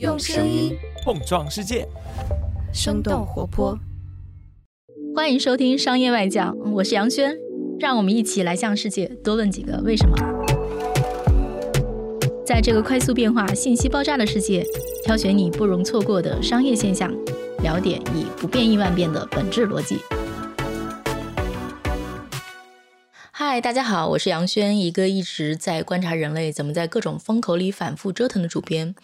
[0.00, 1.86] 用声音碰撞世界，
[2.72, 3.78] 生动活泼。
[5.14, 7.38] 欢迎收听《商业外讲》，我是杨轩，
[7.78, 10.16] 让我们一起来向世界多问几个为什么。
[12.44, 14.66] 在这个快速变化、信息爆炸的世界，
[15.04, 17.14] 挑选你不容错过的商业现象，
[17.62, 19.98] 了解以不变应万变的本质逻辑。
[23.30, 28.96] 嗨，大家好，我是杨轩，一个一直在观察人类怎么在各种风口里反复折腾的主编。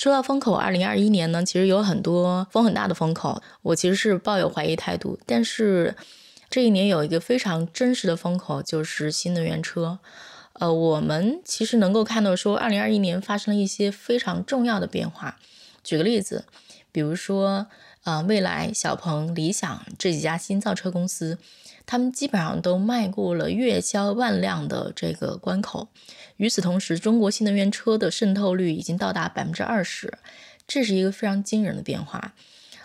[0.00, 5.18] 说到风口，二零二一年呢，其实有很多风很大的风口，我其实是抱有怀疑态度。
[5.26, 5.94] 但是
[6.48, 9.98] 这一年有一个非常真实的风口，就是新能源车。
[10.54, 15.36] 呃，我们其实能够看到，说二零二一年发生了一些非常重要的变化。
[15.84, 16.46] 举个例子，
[16.90, 17.66] 比如说，
[18.04, 21.36] 呃，蔚来、小鹏、理想这几家新造车公司。
[21.84, 25.88] 他们基本上都迈过了月销万辆的这个关口。
[26.40, 30.18] 与此同时，中国新能源车的渗透率已经到达百分之二十，
[30.66, 32.34] 这是一个非常惊人的变化。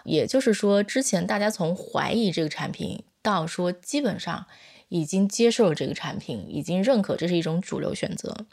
[0.04, 4.46] 也就是说，之前大家从怀疑这个产品，到说基本上
[4.90, 8.46] 已经接受了这个产品，已经认可这是一种主流选择。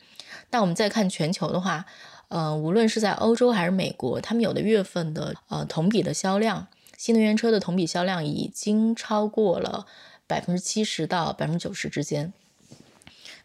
[0.51, 1.85] 那我们再看全球的话，
[2.29, 9.85] 呃，无论是在欧洲还是美国，他们有的月份的呃同比的销量，新能源车的同比销量已经超过了。
[10.29, 12.33] 百分之七十到百分之九十之间。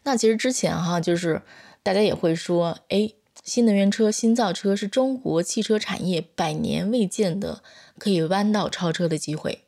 [0.04, 1.42] 那其实之前哈，就是
[1.82, 3.10] 大家也会说，哎，
[3.44, 7.62] 新能源车、新造车是中国汽车产业百年未见的
[7.98, 9.64] 可以弯道超车的机会。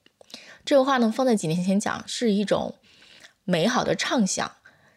[0.64, 2.74] 这个话呢，放在几年前讲是一种
[3.44, 4.50] 美好的畅想，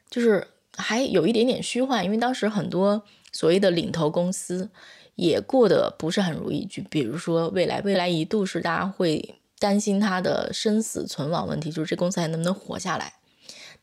[0.09, 4.70] 就是还有一点点虚幻，因为当时很多所谓的领头公司
[5.16, 9.40] 也过得不是很如意，就比如说未来，未来一度是大家会。
[9.59, 13.14] 担心它的生死存亡问题，就是这公司还能不能活下来。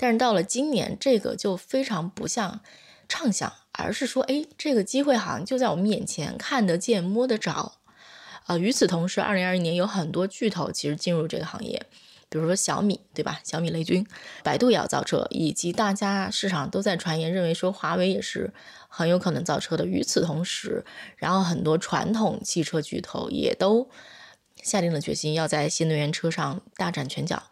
[0.02, 2.62] 但是到了今年，这个就非常不像
[3.06, 7.74] 畅想，而是说，哎，这个机会好像就在我们眼前，看得见、摸得着。
[8.46, 11.86] 啊，与此同时，二零二一年有很多巨头其实进入这个行业，
[12.30, 13.40] 比如说小米，对吧？
[13.44, 14.06] 小米雷军，
[14.42, 18.54] 百度也要造车，以及大家市场都在传言认为说华为也是
[18.88, 19.84] 很有可能造车的。
[19.84, 20.86] 与此同时，
[21.16, 23.90] 然后很多传统汽车巨头也都。
[24.62, 27.44] 下定了决心要在新能源车上大展拳脚，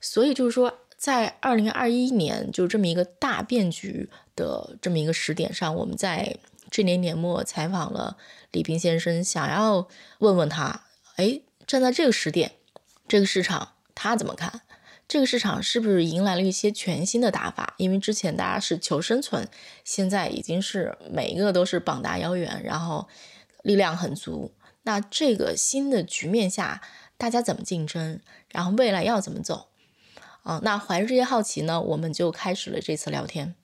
[0.00, 6.36] 所以就是说，在二零二一年就这么一个大变局的这么一个时点上，我们在
[6.70, 8.18] 这年年末采访了
[8.50, 9.88] 李平先生，想要
[10.18, 10.82] 问问他，
[11.16, 12.52] 哎，站在这个时点，
[13.08, 14.60] 这个市场他怎么看？
[15.08, 17.72] 这个市场是不是迎来了一些全新的打法？
[17.78, 19.48] 因为之前大家是求生存，
[19.82, 23.08] 现在已经是每一个都是膀大腰圆，然后
[23.62, 24.52] 力量很足。
[24.82, 26.82] 那这个新的局面下，
[27.16, 28.20] 大家怎么竞争？
[28.50, 29.69] 然后未来要怎么走？
[30.42, 33.54] 啊，那怀着这些好奇呢，我们就开始了这次聊天。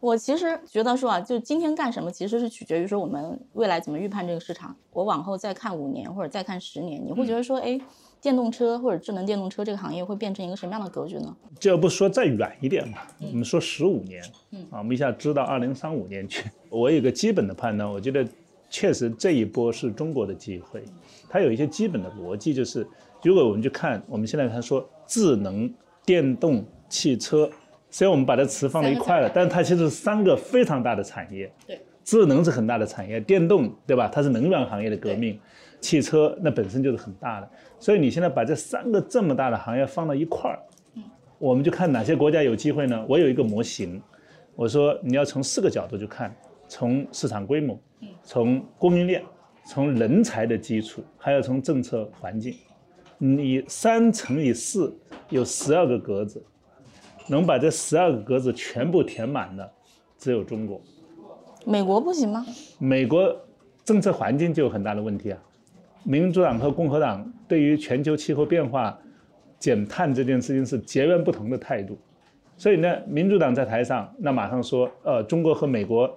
[0.00, 4.74] 我其实觉得说啊，就今天干什么，其实是取决于说我们未来怎么预判这个市场。
[4.92, 7.78] 我往后再看五年或者再看十年，你会觉得说，哎，
[8.20, 11.36] 电动车或者智能电动车这个行业会变成一个什么样的格局呢？
[11.58, 14.22] 这不说再远一点嘛，我们说十五年，
[14.52, 16.50] 嗯啊，我们一下知道二零三五年去。
[16.70, 18.26] 我有个基本的判断，我觉得。
[18.72, 20.84] 确实，这一波是中国的机会。
[21.28, 22.86] 它有一些基本的逻辑，就是
[23.22, 25.72] 如果我们去看，我们现在他说智能
[26.04, 27.50] 电动汽车，
[27.90, 31.52] 虽然我们把这词放在一块了，但是它其实是三个非常大的产业。
[31.66, 34.08] 对，智能是很大的产业，电动对吧？
[34.12, 35.38] 它是能源行业的革命，
[35.80, 37.50] 汽车那本身就是很大的。
[37.78, 40.58] 所以你现在把这三个这么大的行业放到一块儿，
[41.38, 43.04] 我们就看哪些国家有机会呢？
[43.08, 44.00] 我有一个模型，
[44.54, 46.34] 我说你要从四个角度去看。
[46.72, 47.76] 从市场规模，
[48.22, 49.20] 从供应链，
[49.66, 52.54] 从人才的基础，还要从政策环境，
[53.22, 54.96] 你三乘以四
[55.28, 56.42] 有十二个格子，
[57.28, 59.70] 能把这十二个格子全部填满的，
[60.18, 60.80] 只有中国。
[61.66, 62.46] 美国不行吗？
[62.78, 63.36] 美国
[63.84, 65.38] 政策环境就有很大的问题啊！
[66.02, 68.98] 民主党和共和党对于全球气候变化
[69.58, 71.98] 减碳这件事情是截然不同的态度，
[72.56, 76.10] 所以呢，民主党在台上那马上说，呃，中国和美国。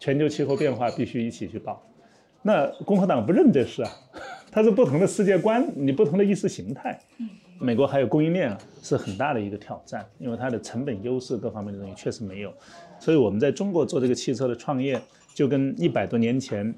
[0.00, 1.84] 全球气候变化必须一起去报，
[2.42, 3.90] 那共和党不认这事啊，
[4.58, 6.98] 它是不同的世界观，你不同的意识形态。
[7.60, 12.52] 美国还有供应链啊，是很大的一个挑战，因为它的成本优势各方面的东西确实没有。
[12.98, 15.00] 所以我们在中国做这个汽车的创业，
[15.32, 16.74] 就跟一百多年前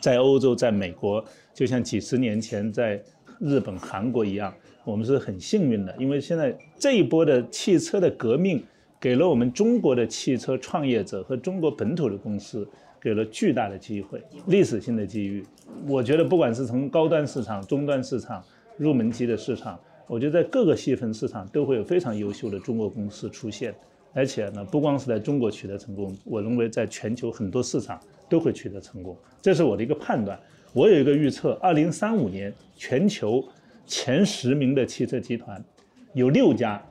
[0.00, 1.22] 在欧洲、在美国，
[1.52, 2.98] 就像几十年前在
[3.38, 4.50] 日本、韩国一样，
[4.84, 8.64] 我们是很幸运的，因为现在这一波的汽车的革命。
[8.98, 12.68] 给了我们中国的汽车创业者和中国本土的公司，
[13.00, 15.44] 给了巨大的机会，历史性的机遇。
[15.86, 18.44] 我觉得，不管是从高端市场、中端市场、
[18.76, 23.74] 入门级的市场，我觉得在各个细分市场都会有非常优秀的中国公司出现。
[24.12, 30.36] 而且呢，不光是在中国取得成功，我认为在全球很多市场都会取得成功，这是我的一个判断。
[30.72, 33.44] 我有一个预测，二零三五年全球
[33.86, 35.64] 前十名的汽车集团
[36.12, 36.82] 有六家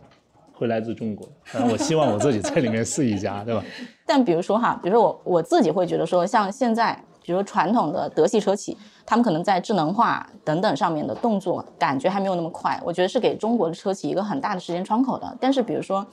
[0.60, 3.64] 会来自中国，啊，我希望我自己在里面是一家，对吧？
[4.06, 15.38] 但比如说哈，比如说我我自己会觉得说，像现在，比如说传统的德系车企，他们可能在智能化等等上面的动作感觉还没有那么快，我觉得是给中国的车企一个很大的时间窗口的。
[15.40, 16.06] 但是比如说。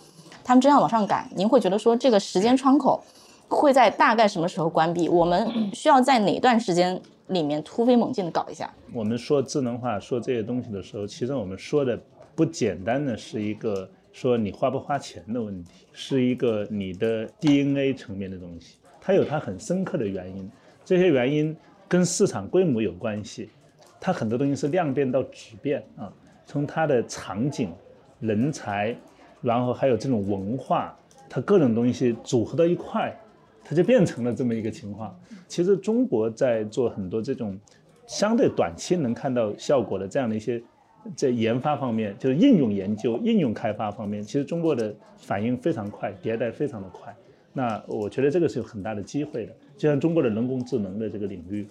[0.45, 3.03] 他们真要往上赶，您会觉得说这个时间窗口
[3.49, 5.09] 会在大概什么时候关闭？
[5.09, 8.73] 我们需要在哪段时间里面突飞猛进的搞一下？
[8.95, 11.99] 我们说智能化，说这些东西的时候，其实我们说的
[12.37, 20.51] 不简单的是一个说你花不花钱的问题，是一个你的 DNA 层面的东西，它有它很深刻的原因，
[20.87, 21.55] 这些原因
[21.87, 23.51] 跟市场规模有关系，
[24.01, 26.11] 它很多东西是量变到质变啊，
[26.47, 27.71] 从它的场景、
[28.19, 28.97] 人才。
[29.43, 30.99] 然后还有这种文化，
[31.29, 33.15] 它各种东西组合到一块，
[33.63, 35.15] 它就变成了这么一个情况。
[35.47, 37.57] 其实中国在做很多这种
[38.07, 40.61] 相对短期能看到效果的这样的一些
[41.15, 47.15] 在研发方面，就是应用研究、应用开发方面，其实中国的反应非常快，迭代非常的快。
[47.53, 51.67] 那我觉得这个是有很大的机会的，就像中国的人工智能的这个领域。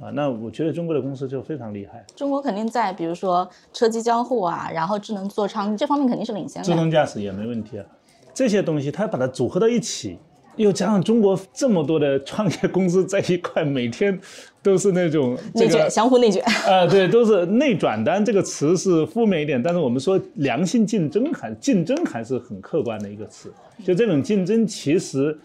[0.00, 2.04] 啊，那我觉得中国的公司就非常厉害。
[2.16, 6.66] 中国肯定在，比如说车机交互啊，然后智能座舱这方面肯定是领先的。
[6.66, 7.86] 自动驾驶也没问题啊，
[8.34, 10.18] 这些东西它把它组合到一起，
[10.56, 14.18] 又加上中国这么多的创业公司在一块，每天
[14.62, 16.42] 都是那种内卷，相互内卷。
[16.66, 18.02] 啊，对，都是内转。
[18.04, 23.52] 单这个词是负面一点，但是我们说良性竞争还竞争还是很客观的一个词。
[23.84, 25.36] 就这种竞争，其实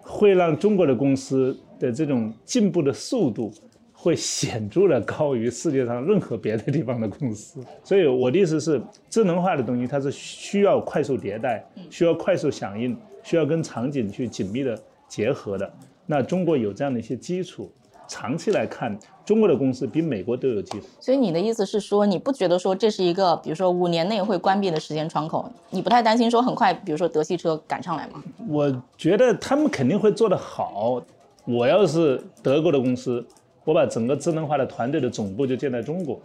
[0.00, 3.52] 会让中国的公司的这种进步的速度。
[3.96, 12.94] 会显著的高于世界上任何别的地方的公司，所以我的意思是，智能化的东西它是需要快速迭代，需要快速响应，
[13.24, 15.68] 需要跟场景去紧密的结合的。
[16.06, 17.68] 那中国有这样的一些基础，
[18.06, 20.86] 长期来看，中国的公司比美国都有基础。
[21.00, 25.50] 所以你的意思是说，你不觉得说这是一个，比如说五年内会关闭的时间窗口？
[25.70, 28.22] 你不太担心说很快，比如说德系车赶上来吗？
[28.48, 31.02] 我觉得他们肯定会做得好。
[31.44, 33.26] 我要是德国的公司。
[33.66, 36.20] 我把整个智能化的团队的总部就建在中国，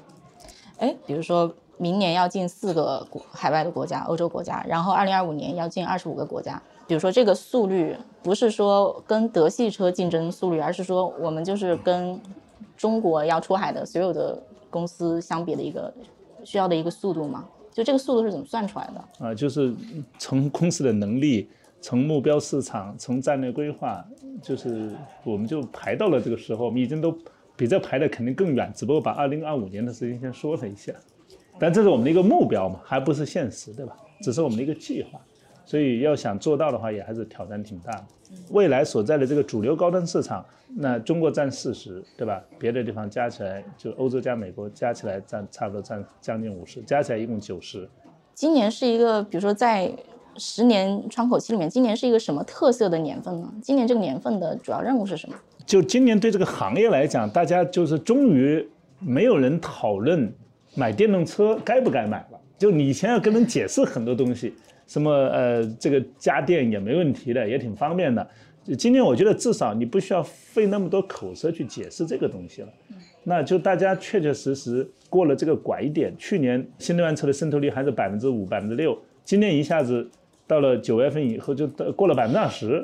[0.77, 6.61] 哎，比如说明年要进四个国海外的国家，欧洲国家，然后二零二五年要进二十五个国家。
[6.89, 12.19] 比如说这个速率不是说跟德系车竞争速率，而是说我们就是跟
[12.75, 14.41] 中国要出海的所有的
[14.71, 15.93] 公司相比的一个
[16.43, 17.45] 需要的一个速度嘛？
[17.71, 19.25] 就这个速度是怎么算出来的？
[19.27, 19.71] 啊，就是
[20.17, 21.47] 从公司的能力。
[21.81, 24.05] 从目标市场，从战略规划，
[24.41, 24.91] 就是
[25.23, 27.17] 我们就排到了这个时候，我们已经都
[27.55, 30.91] 比这排的肯定更远，只不过把二零二五年的时间先说了一下，
[31.57, 33.95] 但这是我们的一个目标嘛，还不是现实，对吧？
[34.21, 35.21] 只是我们的一个计划，
[35.69, 38.05] 所以要想做到的话，也还是挑战挺大的。
[38.49, 40.43] 未来所在的这个主流高端市场，
[40.75, 42.41] 那中国占四十，对吧？
[42.57, 47.87] 别的地方加起来，就欧洲加美国加起来占差不多占将近五十，加起来一共九十。
[48.33, 49.93] 今年是一个，比如说在。
[50.41, 53.53] 十年窗口期里面，今年是一个什么特色的年份呢？
[53.61, 55.35] 今年这个年份的主要任务是什么？
[55.65, 58.65] 就今年对这个行业来讲，大家就是终于
[58.99, 60.31] 没有人讨论
[60.75, 62.39] 买电动车该不该买了。
[62.57, 64.53] 就你以前要跟人解释很多东西，
[64.89, 68.29] 什么呃这个家电也没问题的，也挺方便的。
[68.77, 72.67] 今年我觉得至少你不需要费那么多口舌去解释这个东西了。
[73.23, 76.13] 那就大家确确实实过了这个拐点。
[76.17, 80.09] 去年新能源车的渗透率还是百分之五、百分之六，今年一下子。
[80.47, 82.83] 到了九月份以后，就过了百分之二十，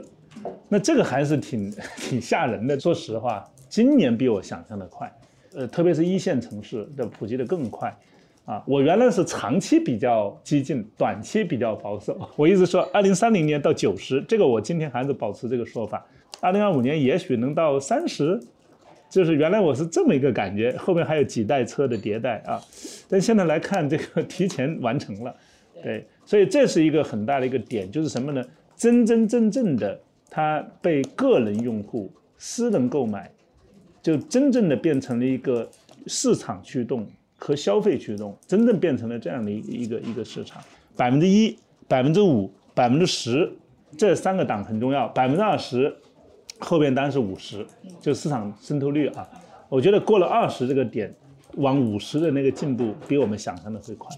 [0.69, 2.79] 那这个还是挺 挺吓人的。
[2.79, 5.11] 说实话，今年比我想象的快，
[5.55, 7.91] 呃，特别是一线城市的普及的更快，
[8.45, 12.17] 啊，我原来是长期比较激进，短期比较保守。
[12.35, 16.05] 我一直说二零三零年到九十，这个我今天还是保持这个说法。
[16.41, 18.39] 二零二五年也许能到三十，
[19.09, 22.61] 就是原来我是这么一个感觉，后面还有几代车的迭代啊，
[23.09, 25.35] 但现在来看，这个提前完成了，
[25.81, 26.05] 对。
[26.23, 28.43] 所以这是一个很大的一个点，就是什么呢？
[28.75, 29.99] 真真正正的，
[30.29, 33.31] 它被个人用户、私人购买，
[34.01, 35.67] 就真正的变成了一个
[36.07, 37.07] 市场驱动
[37.45, 40.59] 和消费驱动，真正变成了这样的一一个一个市场。
[40.97, 41.55] 百分之一、
[41.87, 43.55] 百分之五、百分之十，
[43.95, 45.07] 这三个档很重要。
[45.09, 45.95] 百分之二十，
[46.57, 47.63] 后边当然是五十，
[48.01, 49.29] 就市场渗透率啊。
[49.69, 51.13] 我觉得过了二十这个点，
[51.57, 54.09] 往五十的那个进步，比我们想象的会快。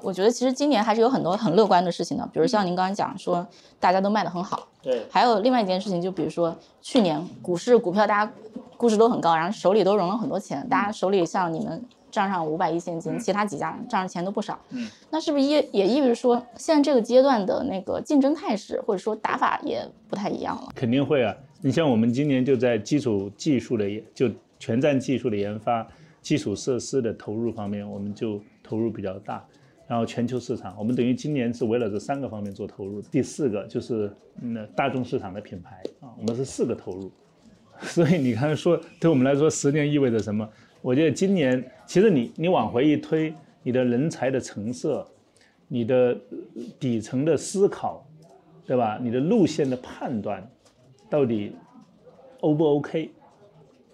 [0.00, 3.44] 我觉得其实今年还是有很多很乐观的事情的，比如像您刚刚讲说
[3.80, 8.32] 大家都卖得很好，对，还有另外一件事情，就比如说去年股市股票大家
[8.76, 14.58] 估值都很高，然后手里都融了很多钱，大家手里像你们账上五百亿现金，其他几家账上钱都不少。
[14.70, 20.68] 嗯，那是不是也也意味着说，现在这个阶段的那个竞争态势或者说打法也不太一样了？
[20.74, 21.34] 肯定会啊！
[21.60, 23.84] 你像我们今年就在基础技术的
[24.14, 25.86] 就全站技术的研发、
[26.22, 29.44] 基础设施的投入方面，我们就投入比较大。
[29.86, 33.00] 然后全球市场，我们等于今年是围绕这三个方面做投入。
[33.00, 37.10] 第四个就是那大众市场的品牌啊，我们是四个投入。
[37.80, 40.46] 所以你看说，对我们来说，十年意味着什么？
[40.80, 45.06] 我觉得今年其实你你往回一推，你的人才的成色，
[45.66, 46.18] 你的
[46.78, 48.06] 底层的思考，
[48.64, 48.98] 对吧？
[49.02, 50.48] 你的路线的判断，
[51.10, 51.52] 到底
[52.40, 53.10] O 不 OK？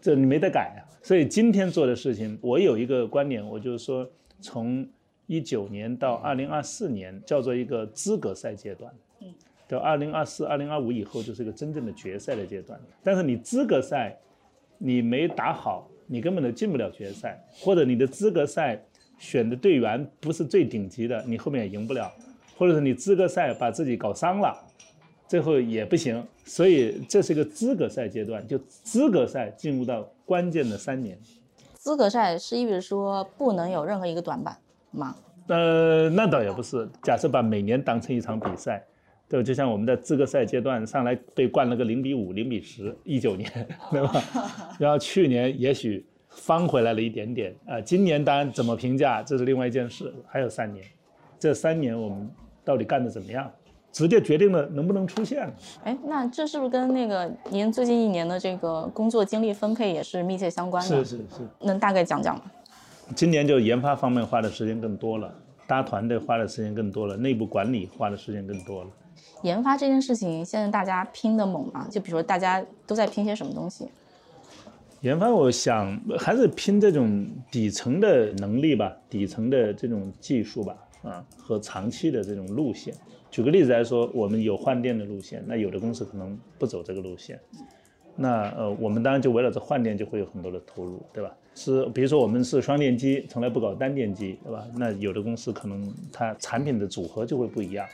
[0.01, 0.81] 这你没得改啊。
[1.03, 4.09] 所以今天做的事情，我有一个观点，我就是说
[4.41, 4.87] 从。
[5.27, 9.35] 一九年到二零二四年叫做一个资格赛阶段，嗯，
[9.67, 12.79] 到二零二四、二零二五以后就是一个真正的决赛的阶段。
[13.03, 14.15] 但是你资格赛
[14.77, 18.81] 你没打好，你根本都进不了决赛，或者你的资格赛
[19.19, 22.13] 选的队员不是最顶级的，你后面也赢不了，
[22.57, 24.57] 或者是你资格赛把自己搞伤了，
[25.27, 26.25] 最后也不行。
[26.45, 31.19] 所以这是一个资格赛阶段，就资格赛进入到关键的三年。
[31.75, 34.57] 资格赛是意味着说不能有任何一个短板。
[34.91, 35.17] 吗？
[35.49, 36.89] 呃，那倒也不是。
[37.03, 38.83] 假设把每年当成一场比赛，
[39.35, 39.43] 对吧？
[39.43, 43.51] 就像我们在资格赛阶段上来被灌了个零比五、零比十，一九年，
[43.91, 44.23] 对吧？
[44.79, 47.81] 然后去年也许翻回来了一点点啊。
[47.81, 50.15] 今年当然怎么评价，这是另外一件事。
[50.29, 50.85] 还有三年，
[51.37, 52.31] 这三年我们
[52.65, 53.51] 到底干的怎么样，
[53.91, 55.53] 直接决定了能不能出现。
[55.83, 61.05] 哎，那这是不是跟那个您最近一年的这个工作精力分配也是密切相关的？
[61.05, 61.49] 是是是。
[61.61, 62.45] 能大概讲讲吗？
[63.17, 65.35] 今年就研发方面花的时间更多了，
[65.67, 68.91] 搭团队花的时间更多了，内部管理花的时间更多了。
[69.43, 71.87] 研发这件事情，现在大家拼的猛吗？
[71.91, 73.89] 就比如说大家都在拼些什么东西？
[75.01, 82.95] 研发，我想还是拼这种底层的能力吧，底层的这种技术吧，啊，和长期的这种路线。
[83.31, 87.39] 举个例子来说，我们有换电的路线，那有的公司可能不走这个路线。
[88.17, 91.37] 那呃，我们当然就围绕着换电就会有很多的投入，对吧？
[91.57, 94.65] 是，比如说我们是双电机，从来不搞单电机，对吧？
[94.77, 97.85] 那有的公司可能它产品的组合就会不一样，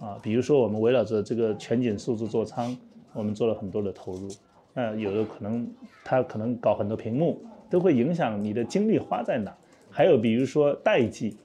[0.00, 2.76] 啊，比如说我们围绕着这个全景数字座舱，
[3.12, 4.28] 我们做了很多的投入。
[4.74, 5.70] 那有的可能
[6.04, 9.56] 它可能搞很多屏幕，都会影响你的精力花在哪。
[9.90, 11.36] 还有比如说代际。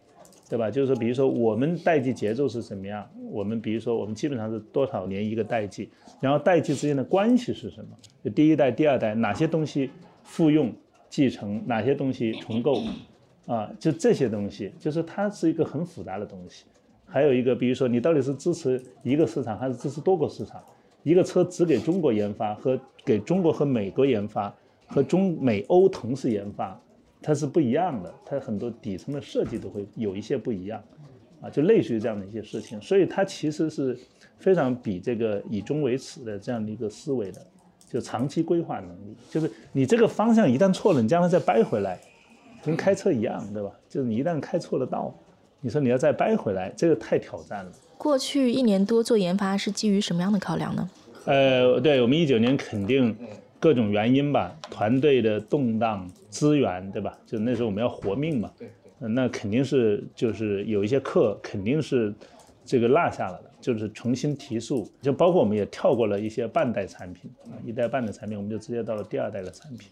[0.48, 0.70] 对吧？
[0.70, 3.04] 就是说，比如说我们代际节奏是怎么样？
[3.32, 5.90] 我们比如说，我们基本上是多少年一个代际，
[6.22, 7.98] 然后代际之间的关系是什么？
[8.24, 9.90] 就第一代、第二代哪些东西
[10.22, 10.72] 复用、
[11.10, 12.80] 继承，哪些东西重构，
[13.48, 16.66] 啊，就这些东西，就是它是一个很复杂的东西。
[17.06, 20.62] 还有一个，比如说你到底是支持一个市场还是支持多个市场？
[21.04, 24.54] 一个车只给中国研发和给中国和美国研发
[24.88, 26.80] 和中美欧同时研发。
[27.22, 30.84] 它是不一样的，它很多底层的设计都会有一些不一样，
[31.42, 33.98] 啊，就类似于这样的一些事情，所以它其实是
[34.38, 37.42] 非常比这个以终为始的这样的一个思维的，
[37.90, 42.00] 就长期规划能力，就是你这个方向一旦错了，你将来再掰回来，
[42.64, 43.72] 跟开车一样，对吧？
[43.90, 45.12] 就是你一旦开错了道，
[45.65, 47.72] 你说你要再掰回来，这个太挑战了。
[47.98, 50.88] 过去一年多做研发是基于什么样的考量呢？
[51.25, 53.17] 呃，对我们一九年肯定。
[53.60, 57.17] 各种原因吧，团队的动荡，资源，对吧？
[57.25, 58.51] 就那时候我们要活命嘛。
[58.60, 58.69] 对。
[59.00, 62.13] 那肯定是就是有一些课肯定是
[62.63, 69.89] 这个落下了的，就是重新提速，就包括我们也跳过了一些半代产品啊，一代半的产品，我们就直接到了第二代的产品。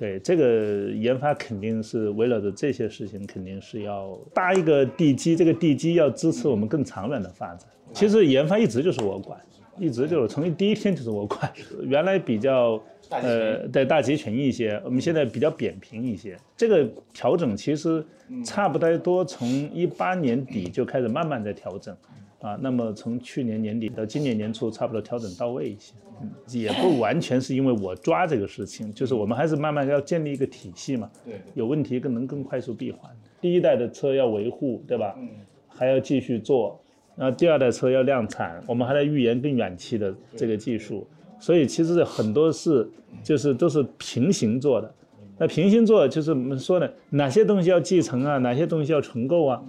[0.00, 7.68] 对，这个研发肯定是围绕着这些事情，肯定是要搭一个地基，这个地基要支持我们更长远的发展。
[7.92, 9.38] 其实研发一直就是我管，
[9.78, 11.52] 一直就是从第一天就是我管，
[11.82, 12.82] 原来比较。
[13.12, 16.36] 呃，对大集群一些，我们现在比较扁平一些。
[16.56, 18.06] 这个调整其实
[18.44, 21.92] 差不太多，从一八年底就开始慢慢在调整，
[22.40, 25.92] 啊，那么从去年年底到今年年初，差不多调整到位一些。
[26.20, 31.10] 嗯，也不完全是因为我抓这个事情，就是我们还是慢慢要建立一个体系嘛。
[31.24, 33.10] 对，有问题更能更快速闭环。
[33.40, 35.14] 第一代的车要维护，对吧？
[35.18, 35.28] 嗯，
[35.68, 36.80] 还要继续做。
[37.16, 41.06] 然后第二代车要量产，我们还在预言更远期的这个技术。
[41.38, 42.88] 所以其实很多事
[43.22, 44.94] 就是都是平行做的，
[45.38, 49.62] 那平行做就是我们说的哪些东西要继承啊，哪些东西要重构啊，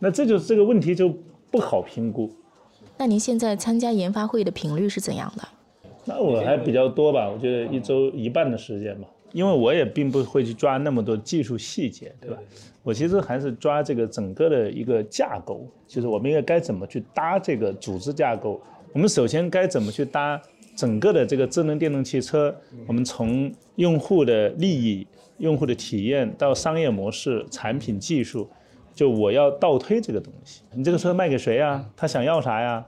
[0.00, 1.12] 那这就是这个问题就
[1.52, 2.30] 不好评估。
[2.98, 5.42] 那您现在参加研发会的频率是怎样的？
[6.04, 12.38] 那我还比较多吧，我觉得一周一半的时间吧，因为我也并不会去抓那么多技术细节，对吧？
[12.82, 18.60] 我其实还是抓这个整个的一个架构，就是我们应该该怎么去搭这个组织架构，
[18.92, 20.40] 我们首先该怎么去搭。
[20.76, 22.52] 整个的这个智能电动汽车，
[22.88, 25.06] 我们从用户的利益、
[25.38, 28.50] 用户的体验到商业模式、产品技术，
[28.92, 30.62] 就我要倒推这个东西。
[30.72, 31.88] 你这个车卖给谁呀？
[31.96, 32.84] 他想要啥呀？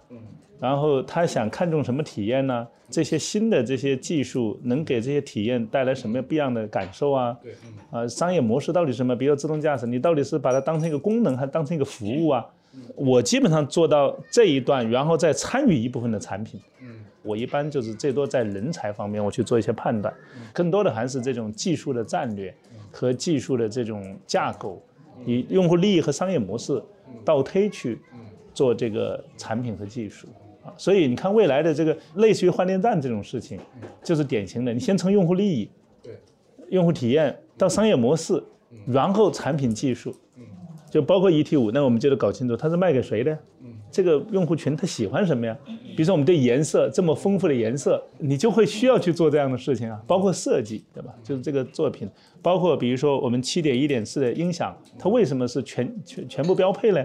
[0.58, 2.66] 然后他想看重什么体验呢？
[2.88, 7.36] 这些新的这些技术能给这些体验带来什么不一样的感受啊？
[7.42, 7.52] 对，
[7.90, 9.14] 啊，商业模式到底什么？
[9.16, 12.46] 比如自动驾驶，你到底是把它当成一个功能，还当成一个服务啊？
[12.94, 16.60] 我基本上做到这一段，然后再参与一部分的产品。
[16.80, 20.14] 嗯，我一般就是最多在人才方面我去做一些判断，
[20.52, 22.54] 更多的还是这种技术的战略
[22.92, 24.80] 和技术的这种架构，
[25.24, 26.80] 以用户利益和商业模式
[27.24, 27.98] 倒推去
[28.54, 30.28] 做这个产品和技术。
[30.76, 33.58] 所以你看未来的这个类似于换电站这种事情，
[34.02, 34.72] 就是典型的。
[34.72, 35.68] 你先从用户利益、
[36.02, 36.12] 对
[36.70, 38.42] 用户体验到商业模式，
[38.86, 40.14] 然后产品技术，
[40.90, 43.38] 就包括 ET 五，那我们就得搞清楚它是卖给谁的，
[43.90, 45.56] 这个用户群他喜欢什么呀？
[45.96, 49.98] 比如说我们对颜色这么丰富的颜色，你就会需要去做这样的事情啊。
[50.06, 51.14] 包括设计，对吧？
[51.22, 52.06] 就是这个作品，
[52.42, 57.02] 包括比如说我们七点一点四的音响，它为什么是全全全部标配呢？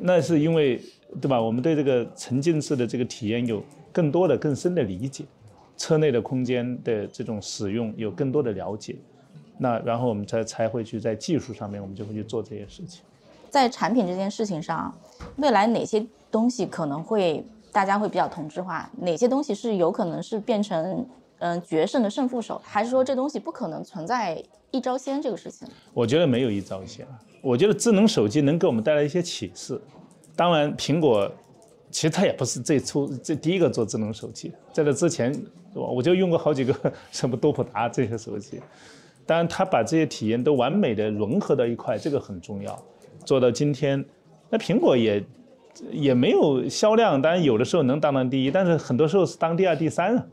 [0.00, 0.78] 那是因为。
[1.20, 1.40] 对吧？
[1.40, 3.62] 我们对这个沉浸式的这个体验有
[3.92, 5.24] 更多的、更深的理解，
[5.76, 8.96] 车内的空间的这种使用有更多的了解，
[9.56, 13.02] 那然后我们才才会去在技术上面，我们就会去做这些事情。
[13.48, 14.94] 在产品这件事情上，
[15.36, 18.88] 未来哪些东西可能会大家会比较同质化？
[18.98, 21.06] 哪些东西是有可能是变成
[21.38, 22.60] 嗯决胜的胜负手？
[22.62, 25.66] 还是说这东西不可能存在一招鲜这个事情？
[25.94, 27.06] 我觉得没有一招鲜。
[27.40, 29.80] 我觉得智能手机能给我们带来一些启示。
[30.38, 31.28] 当然，苹果
[31.90, 35.34] 其实它也不是最初这第一个做智能手机，在这之前，
[35.74, 36.72] 我我就用过好几个
[37.10, 38.60] 什么多普达这些手机。
[39.26, 42.80] 当然，它把这些体验都完美的融合到一块，这个很重要。
[43.24, 44.04] 做到今天，
[44.48, 45.24] 那苹果也
[45.90, 50.24] 也没有销量，当然有的时候能当当第一，但是很多时候是当第二、第三了。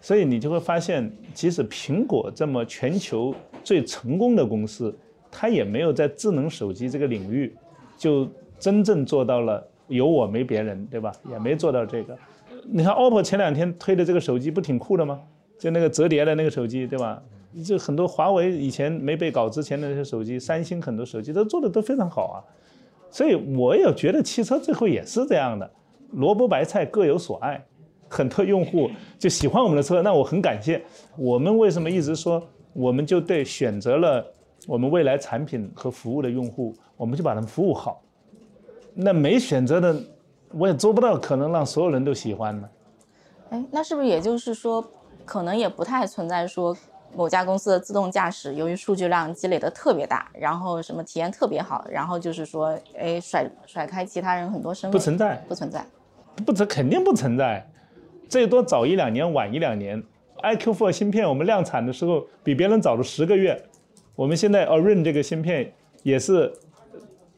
[0.00, 4.92] 所以你就会发现，即使苹果这么全球最成功的公司，
[5.30, 7.54] 它也没有在智能手机这个领域
[7.96, 8.28] 就。
[8.64, 11.12] 真正做到了有我没别人，对吧？
[11.30, 12.16] 也没做到这个。
[12.66, 15.20] 你看 OPPO 前两天推的这个手机不挺酷的吗？
[15.58, 17.22] 就那个折叠的那个手机，对吧？
[17.62, 22.40] 就很多华为以前没被搞之前的那些手机，三星很多手机都做的都非常好啊。
[23.10, 25.70] 所以我也觉得汽车最后也是这样的，
[26.12, 27.62] 萝卜白菜各有所爱。
[28.08, 30.82] 很多用户就喜欢我们的车，那我很感谢。
[31.18, 34.24] 我们为什么一直说，我们就对选择了
[34.66, 38.00] 我们未来产品和服务的用户，我们就把他们服务好。
[38.94, 39.96] 那没选择的，
[40.52, 42.68] 我也做不到，可能让所有人都喜欢呢。
[43.50, 44.84] 哎，那是不是也就是说，
[45.24, 46.76] 可能也不太存在说
[47.16, 55.84] 某家公司的自动驾驶由于数据量积累的特别大，然后什么体验特别好，然后就是说，哎，甩甩开其他人很多身不存在，不存在，
[56.46, 57.68] 不存肯定不存在，
[58.28, 60.00] 最多早一两年，晚一两年。
[60.42, 63.60] iQ4 芯片我们量产的时候比别人早了十个月，
[64.14, 65.72] 我们现在 Orin 这个芯片
[66.04, 66.52] 也是。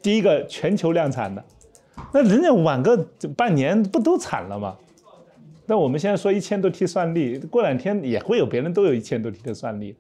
[0.03, 1.45] 第一个全球量产的，
[2.13, 2.97] 那人家晚个
[3.37, 4.77] 半年不都惨了吗？
[5.67, 9.97] 那我们现在说一千多 T 算力，过两天也会有别人都有一千多 T 的算力。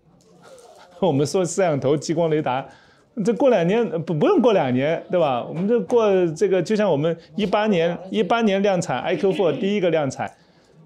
[1.00, 2.64] 我们说摄像头、激光雷达，
[3.24, 5.44] 这过两年不不用过两年，对吧？
[5.44, 10.30] 我们就过这个，就像我们一八年一八年量产 iQ4 第一个量产，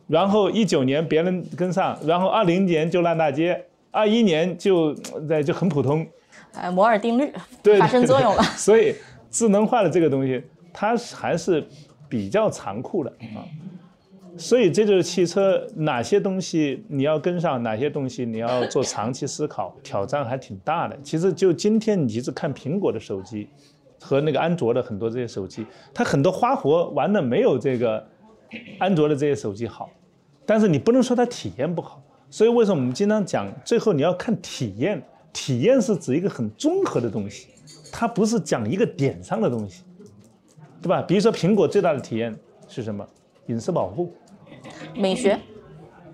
[0.09, 4.94] 然后一九年别人跟上，然后二零年就烂大街，二一年就
[5.29, 6.07] 在就很普通。
[6.52, 7.32] 呃，摩尔定律
[7.78, 8.94] 发生作用了， 所以。
[9.32, 11.64] 智能化的这个东西，它还是
[12.08, 13.46] 比较残酷的啊，
[14.36, 20.98] 所以这就是汽车哪些东西你要跟上，哪些东西你要做长期思考，挑战还挺大的。
[21.04, 23.48] 其实就今天你一直看苹果的手机
[24.00, 25.64] 和那个安卓的很多这些手机，
[25.94, 28.04] 它很多花活玩的没有这个
[28.80, 29.88] 安卓的这些手机好，
[30.44, 32.02] 但是你不能说它体验不好。
[32.28, 35.00] 所以为什么我们经常讲，最后你要看体验，
[35.32, 37.48] 体验是指一个很综合的东西。
[37.92, 39.82] 它不是讲一个点上的东西，
[40.80, 41.02] 对吧？
[41.02, 42.32] 比如说苹果最大的体验
[42.68, 43.04] 是什么？
[43.46, 44.14] 隐私保护、
[44.94, 45.36] 美学。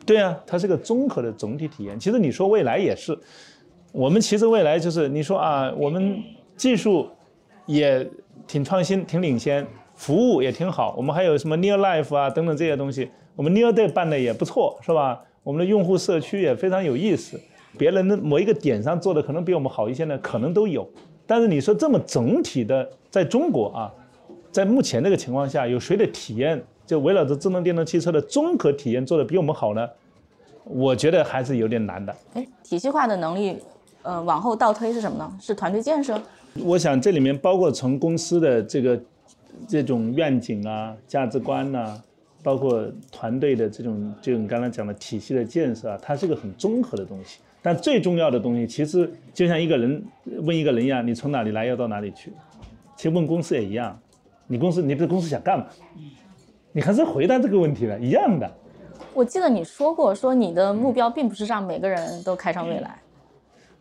[0.06, 2.00] 对啊，它是个综合的总体体验。
[2.00, 3.18] 其实你说未来也是，
[3.92, 6.22] 我们其实未来就是你说啊，我们
[6.56, 7.08] 技术
[7.66, 8.08] 也
[8.46, 10.94] 挺创新、挺领先，服务也挺好。
[10.96, 15.22] 我们还有什么 Near Life 啊等等这些东西，我们 Near Day 办的也不错，是吧？
[15.42, 17.38] 我们的用户社区也非常有意思。
[17.78, 20.88] 别人的某一个点上做的可能比我们好一些呢，可能都有。
[21.26, 23.92] 但是你说这么整体的，在中国啊，
[24.52, 29.88] 在目前这个情况下，有谁的体验就围绕着智能电动汽车的综合体验做的比我们好呢？
[30.64, 32.14] 我觉得还是有点难的。
[32.34, 33.56] 哎，体系化的能力，
[34.02, 35.32] 呃，往后倒推是什么呢？
[35.40, 36.20] 是团队建设？
[36.64, 38.98] 我想这里面包括从公司的这个
[39.68, 42.00] 这种愿景啊、价值观呐，
[42.42, 47.40] 包括团队的这种，就你刚才讲的体系的建设啊，它是个很综合的东西。
[47.66, 50.00] 但最重要的东西，其实就像一个人
[50.42, 52.32] 问一个人一样，你从哪里来，要到哪里去？
[52.94, 53.98] 其实问公司也一样，
[54.46, 55.66] 你公司你这公司想干嘛？
[56.70, 58.48] 你还是回答这个问题了，一样的。
[59.12, 63.02] 我记得你说过，说你的目标并不是让每个人都开上未来。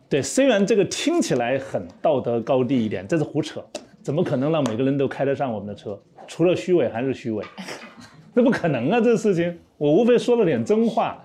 [0.08, 3.64] 对，虽然这个听起来很道德高地一点，这是胡扯，
[4.02, 5.96] 怎么可能让每个人都开得上我们的车？
[6.26, 7.44] 除了虚伪还是虚伪，
[8.34, 9.00] 那不可能啊！
[9.00, 11.24] 这事情我无非说了点真话，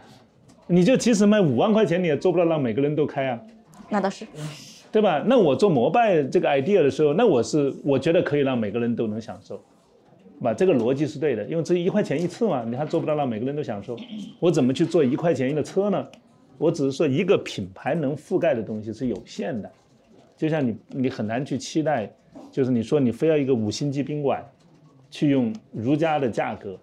[0.72, 3.40] 你就即使卖五万块钱，你也做不到让每个人都开啊。
[3.90, 4.26] 那倒是，
[4.92, 5.22] 对吧？
[5.28, 9.62] 那我做摩拜这个 idea 的时候，那我是我觉得可以让每个人都能享受，
[10.42, 10.54] 吧？
[10.54, 13.98] 这个逻辑是对的，因为这一块钱一次嘛，你还做不到让每个人都享受，
[14.40, 16.08] 我怎么去做一块钱一个车呢？
[16.58, 19.70] 我只是说一个品牌能覆盖的东西是有限的，
[20.38, 22.10] 就像你你很难去期待，
[22.50, 24.44] 就是你说你非要一个五星级宾馆。
[25.14, 26.80] 去用如家的价格，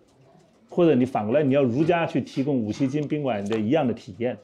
[0.68, 4.37] 或者你反过来你要如家去提供五星级宾馆的一样的体验，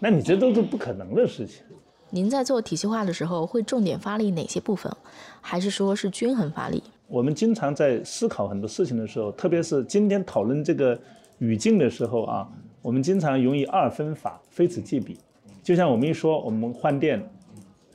[0.00, 1.62] 那你这都是不可能的事情。
[2.10, 4.92] 您在做体系化的时候会重点发力哪些部分，
[5.40, 6.82] 还是说是均衡发力？
[7.06, 10.98] 我们经常在思考很多事情的时候，特别是今天讨论这个
[11.38, 12.48] 语境的时候啊，
[12.82, 15.16] 我们经常容易二分法，非此即彼。
[15.62, 17.22] 就像我们一说我们换电。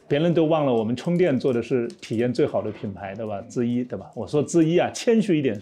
[0.08, 3.41] 别人都忘了我们充电做的是体验最好的品牌，对吧？
[3.49, 4.06] 之一，对吧？
[4.13, 5.60] 我说之一啊，谦虚一点。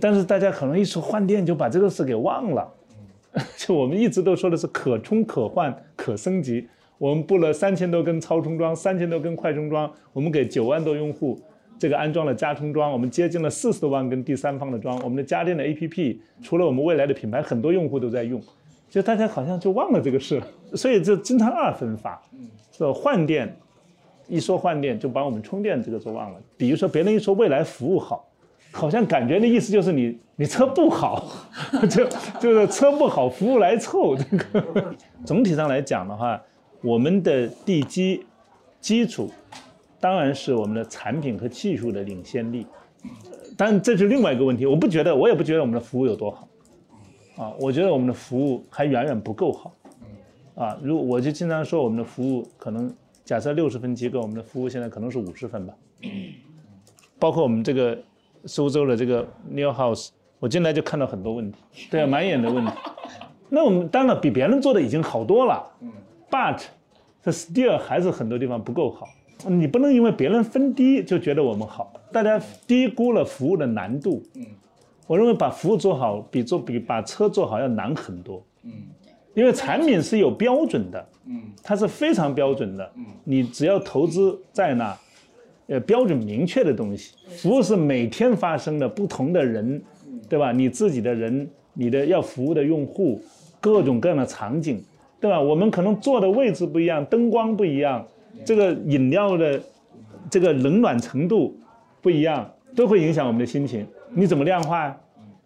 [0.00, 2.68] 但是大家可能一说换电就把这个事给忘了。
[3.56, 6.66] 就我们一直都说的是可充可换可升级。
[6.98, 11.38] 我们布了三千多根超充桩，三千多根快充桩，我们给九万多用户
[11.78, 14.98] 这个安装了加充桩，我们接近了四十多万根第三方的桩。
[15.04, 18.40] 我们的家电的 APP，除了我们未来的品牌，很多用户都在用。
[18.88, 22.22] 就大家好像就忘了这个事，所以就经常二分法。
[22.72, 23.54] 说换电，
[24.26, 26.40] 一说换电就把我们充电这个都忘了。
[26.56, 28.26] 比如说别人一说未来服务好，
[28.72, 31.24] 好像感觉的意思就是你你车不好，
[31.88, 32.06] 就
[32.40, 34.16] 就是车不好，服务来凑。
[34.16, 36.40] 这个总体上来讲的话，
[36.82, 38.26] 我们的地基
[38.80, 39.30] 基础
[39.98, 42.66] 当然是我们的产品和技术的领先力，
[43.56, 44.66] 但这是另外一个问题。
[44.66, 46.48] 我不觉得，我也不觉得我们的服务有多好，
[47.36, 49.72] 啊，我觉得我们的服务还远远不够好。
[50.54, 52.90] 啊，如我就经常说，我们的服务可能
[53.24, 55.74] 假设六十分及格，我们的服务现在可能是五十分吧。
[57.18, 57.98] 包括我们这个
[58.46, 61.58] 苏州的这个 New House，我进来就看到很多问题，
[61.90, 62.72] 对啊，满眼的问题。
[63.50, 65.92] 那我们当然比别人做的已经好多了嗯
[66.30, 66.62] ，But
[67.22, 69.06] 这 still 还是很多地方不够好。
[69.46, 74.22] 你不能因为别人分低就觉得我们好，大家低估了服务的难度。
[75.06, 78.42] 我认为把服务做好比做比把车做好要难很多。
[78.62, 78.72] 嗯
[79.34, 84.96] 因为产品是有标准的，嗯，它是非常标准的，嗯，你只要投资在那，
[85.68, 89.82] 呃，标准明确的东西，服务是每天发生的，不同的人，
[90.28, 90.52] 对吧？
[90.52, 93.20] 你自己的人，你的要服务的用户，
[93.60, 94.80] 各种各样的场景，
[95.20, 95.40] 对吧？
[95.40, 98.06] 我们可能坐的位置不一样，灯光不一样，
[98.44, 99.60] 这个饮料的
[100.30, 101.56] 这个冷暖程度
[102.00, 103.84] 不一样，都会影响我们的心情。
[104.14, 104.96] 你怎么量化？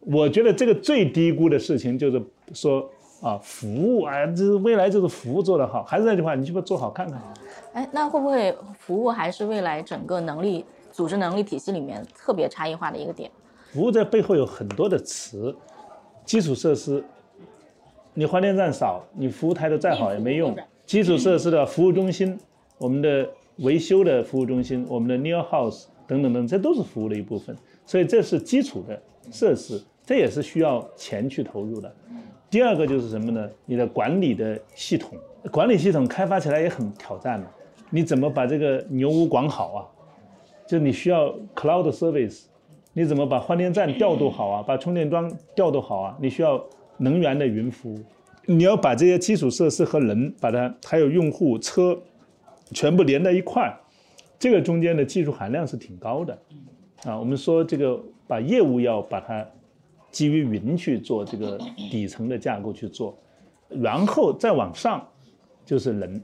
[0.01, 2.91] 我觉得这个最低估的事情就是说。
[3.21, 7.21] 啊，服务啊，就是未来就是服务做得好，还是那句话，你去把做好看看。
[7.75, 13.31] 哎，那会不会服务还是未来整个能力、组织能力体系里面特别差异化的一个点？
[13.73, 15.55] 服务在背后有很多的词，
[16.25, 17.05] 基础设施，
[18.15, 20.57] 你换电站少，你服务态度再好也没用。
[20.87, 22.37] 基础设施的 服务中心，
[22.79, 23.29] 我们的
[23.59, 27.55] 维修的服务中心，我们的 New House 等等等，这都是服务的一部分。
[27.85, 31.95] 所以这是基础的设施，这也是需要钱去投入的。
[32.51, 33.49] 第二个就是什么呢？
[33.65, 35.17] 你的管理的系统，
[35.53, 37.47] 管理系统开发起来也很挑战的。
[37.91, 39.87] 你怎么把这个牛屋管好啊？
[40.67, 42.47] 就你需要 cloud service，
[42.93, 44.65] 你怎么把换电站调度好啊？
[44.67, 46.19] 把充电桩调度好啊？
[46.21, 46.61] 你需要
[46.97, 48.01] 能源的云服务，
[48.47, 51.97] 你要把这些基础设施和人，把它还有用户车，
[52.73, 53.79] 全部连在一块儿，
[54.41, 56.37] 这个中间的技术含量是挺高的。
[57.05, 59.47] 啊，我们说这个把业务要把它。
[60.11, 61.59] 基于云去做这个
[61.91, 63.17] 底层的架构去做，
[63.69, 65.07] 然后再往上
[65.65, 66.23] 就是人。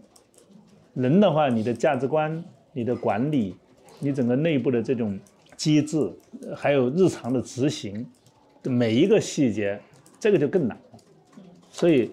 [0.94, 3.54] 人的话，你的价值观、你的管理、
[4.00, 5.18] 你整个内部的这种
[5.56, 6.10] 机制，
[6.54, 8.06] 还有日常的执行，
[8.64, 9.78] 每一个细节，
[10.18, 10.78] 这个就更难。
[11.70, 12.10] 所以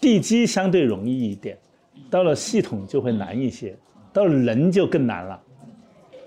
[0.00, 1.56] 地基相对容易一点，
[2.10, 3.76] 到了系统就会难一些，
[4.12, 5.40] 到了人就更难了。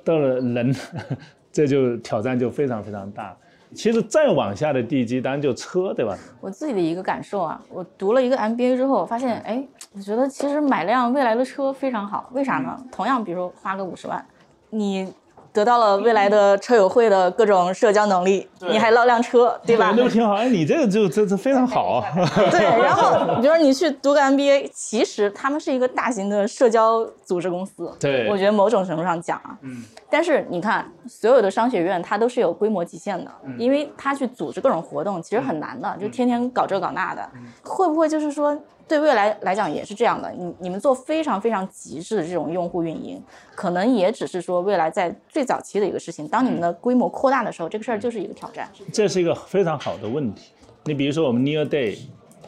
[0.04, 0.74] 到了人，
[1.52, 3.38] 这就挑战就非常非常大。
[3.74, 6.18] 其实再往下的地基，当然就车，对吧？
[6.40, 12.30] 我自己的一个感受啊，我读了一个 MBA 之后，我发现，哎，我觉得其实买辆未来的车非常好。
[12.34, 12.78] 为啥呢？
[12.92, 14.26] 同样，比如说花个五十万，
[14.70, 15.14] 你
[15.54, 19.94] 得到了未来的车友会的各种社交能力，你还捞辆车，对吧？
[19.96, 20.34] 那不挺好？
[20.36, 22.06] 哎，你这个就这这非常好啊。
[22.50, 27.92] 对， 然后比如说你去读个 MBA，其实他们是一个大型的社交组织公司。
[28.00, 37.30] 对，我觉得某种程度上讲啊，嗯，但是你看，所有的商学院它都是有规模极限的，因为它去组织各种活动其实很难的，就天天搞这搞那的，
[37.64, 38.58] 会不会就是说？
[38.88, 43.22] 对未来来讲也是这样的，你你们做非常非常极致的这种用户运营，
[43.56, 46.28] 可能也只是说未来在最早期的一个事情。
[46.28, 48.70] 当你们的规模扩大的时候，这个事儿就是一个挑战。
[48.92, 50.52] 这是一个非常好的问题。
[50.84, 51.98] 你比如说我们 Near Day，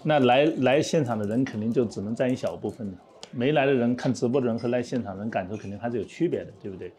[0.03, 2.97] 那来来现场的人肯定就只能占一小部分的，
[3.31, 6.91] 没来的人看直播的人和来现场人感受肯定还是有区别的，对不对？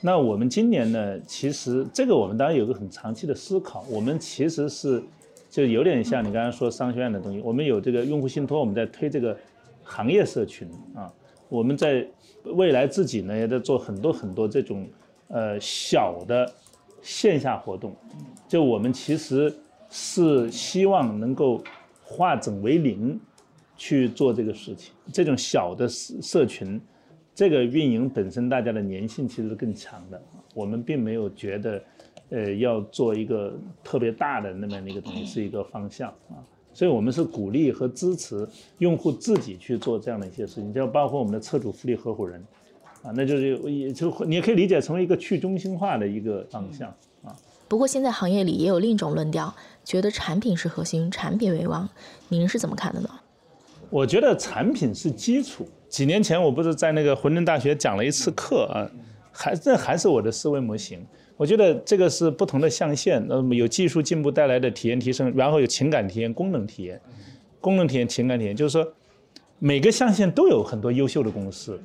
[0.00, 5.02] 那我们今年呢，其实这个我们当然有个很长期的思考，我们其实是。
[5.50, 9.36] 就有点像你刚刚说商学院的东西，我们有这个用户信托，我们在推这个
[9.82, 11.12] 行业社群啊，
[11.48, 12.06] 我们在
[12.44, 14.88] 未来自己呢也在做很多很多这种
[15.26, 16.50] 呃小的
[17.02, 17.92] 线下活动，
[18.46, 19.52] 就我们其实
[19.90, 21.60] 是希望能够
[22.04, 23.20] 化整为零
[23.76, 26.80] 去做这个事情，这种小的社社群，
[27.34, 30.22] 这个运营本身大家的粘性其实是更强的，
[30.54, 31.82] 我们并没有觉得。
[32.30, 36.38] 呃，要做一个特别大的那么一个东西，是一个方向啊，
[36.72, 42.40] 所以我们是鼓励和支持用户自己去做这样的一些事情，就包括我们的车主福利合伙人，
[43.02, 46.88] 啊，那就是也就你也可以理解成为一个去中心化的一个方向
[47.24, 47.34] 啊。
[47.66, 49.52] 不过现在行业里也有另一种论调，
[49.84, 51.88] 觉得产品是核心，产品为王，
[52.28, 53.08] 您是怎么看的呢？
[53.90, 55.66] 我觉得产品是基础。
[55.88, 58.86] 几年前我不是在那个浑沌大学讲了一次课啊，
[59.32, 61.04] 还这还是我的思维模型。
[61.40, 67.00] 我觉得这个是不同的象限，那么有技术进步带来的体验提升，然后有情感体验、功能体验，
[67.62, 68.86] 功能体验、情感体验，就是说
[69.58, 71.80] 每个象限都有很多优秀的公司，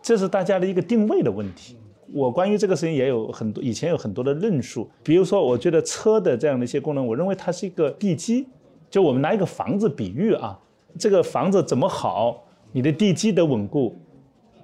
[0.00, 1.76] 这是大家的一个定位的问题。
[2.12, 8.46] 我关于这个事情也有很多以前有很多的论述，比如说我觉得车的这样的一些功能，我认为它是一个地基，
[8.88, 10.56] 就我们拿一个房子比喻啊，
[10.96, 13.96] 这个房子怎么好，你的地基得稳固，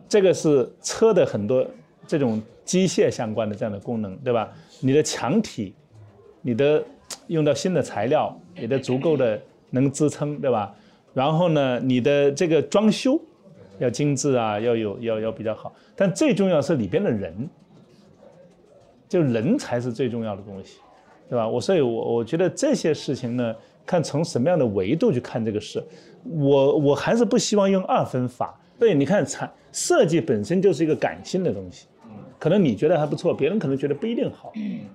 [0.08, 1.66] 这个是车的很多
[2.06, 2.42] 这种。
[2.66, 4.52] 机械相关的这样的功能，对吧？
[4.80, 5.72] 你的墙体，
[6.42, 6.84] 你的
[7.28, 9.40] 用到新的材料，你的足够的
[9.70, 10.74] 能支撑，对吧？
[11.14, 13.16] 然后呢，你的这个装修
[13.78, 15.72] 要精致啊，要有要要比较好。
[15.94, 17.48] 但最重要是里边的人，
[19.08, 20.78] 就人才是最重要的东西，
[21.28, 21.48] 对吧？
[21.48, 23.54] 我所以，我我觉得这些事情呢，
[23.86, 25.80] 看从什么样的维度去看这个事，
[26.24, 28.60] 我我还是不希望用二分法。
[28.76, 31.86] 对，你看，产设计本身就是一个感性的东西。
[32.38, 34.52] 可能你觉得还不错，别人可能觉得不一定好，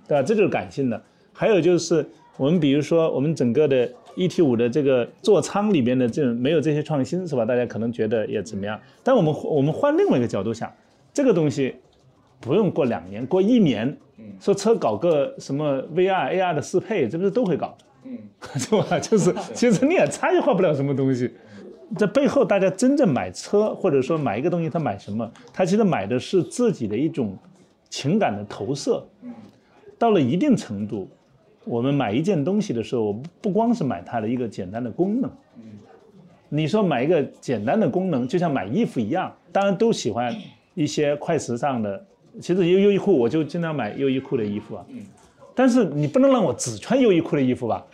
[0.07, 0.23] 对吧？
[0.23, 1.01] 这就是感性的。
[1.33, 2.05] 还有就是
[2.37, 7.45] 我们比如说我们整个的 ET 五的这个座舱里边的这种没有这些创新，是吧？
[7.45, 8.79] 大家可能觉得也怎么样？
[9.03, 10.71] 但我们我们换另外一个角度想，
[11.13, 11.75] 这个东西
[12.39, 13.97] 不用过两年，过一年，
[14.39, 17.75] 说车搞个什么 VR、AR 的适配，这不是都会搞？
[18.03, 18.17] 嗯，
[18.59, 18.99] 是吧？
[18.99, 21.31] 就是 其实你也差异化不了什么东西。
[21.97, 25.29] 在背后，大家真正买车或者说买一个东西，他买什么？
[25.53, 27.37] 他其实买的是自己的一种
[27.89, 29.03] 情感的投射。
[29.97, 31.07] 到了一定程度，
[31.65, 35.29] 我们买一件东西的时候，不光是买它的一个简单的功能。
[36.49, 40.35] 你说买一个简单的功能，就像买衣服一样，当然都喜欢
[40.73, 42.03] 一些快时尚的。
[42.41, 44.85] 其实优优衣库，我就经常买优衣库的衣服啊。
[45.53, 47.85] 但是你不能让我只穿优衣库的衣服吧？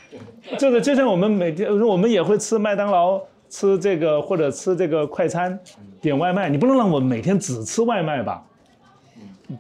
[0.58, 3.20] 这个就像我们每天，我们也会吃麦当劳。
[3.50, 5.58] 吃这个或者吃这个快餐，
[6.02, 8.44] 点外卖，你不能让我每天只吃外卖吧？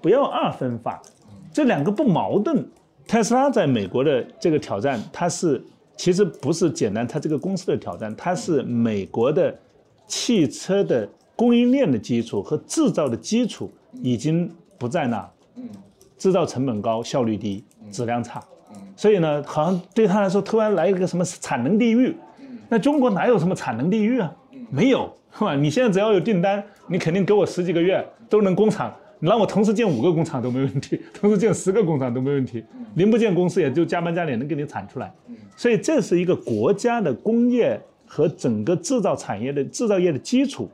[0.01, 1.01] 不要二分法，
[1.53, 2.67] 这两个不矛盾。
[3.07, 5.63] 特斯拉在美国的这个挑战，它是
[5.95, 9.57] 其实不是简单它这个公司的挑战，它是美国的
[10.05, 13.71] 汽车的供应链的基础和制造的基础
[14.03, 15.25] 已经不在那，
[16.17, 18.43] 制造成本高，效率低，质量差，
[18.97, 22.13] 所以呢，好像对他来说突然来一个什么产能地狱。
[22.69, 24.33] 那中国哪有什么产能地域啊？
[24.69, 25.55] 没有，是吧？
[25.55, 32.61] 你现在只要有订单，你肯定给我十几个月都能工厂，你让我同时建五个工厂都没问题， 同时建十个工厂都没问题。
[32.95, 35.09] 零部件公司也就加班加点能给你产出来。
[35.55, 40.69] 所以这是一个国家的工业和整个制造产业的制造业的基础，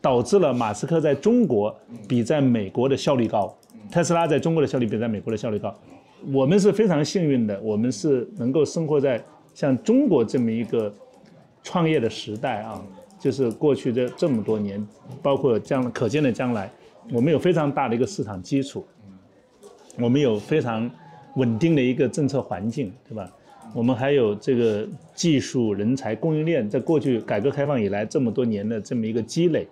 [0.00, 1.72] 导致了马斯克在中国
[2.08, 3.56] 比在美国的效率高，
[3.92, 5.72] 特斯拉在中国的效率比在美国的效率高。
[6.32, 9.22] 我们是非常幸运的，我们是能够生活在
[9.54, 10.92] 像中国这么一个。
[11.64, 12.80] 创业的时代啊，
[13.18, 14.86] 就是过去的这么多年，
[15.20, 16.70] 包括将可见的将来，
[17.10, 18.86] 我们有非常大的一个市场基础，
[19.98, 20.88] 我们有非常
[21.34, 23.28] 稳定的一个政策环境，对吧？
[23.74, 29.66] 我们还有这个技术人才供应链，在过去改革开放以来这么多年的这么一个积累，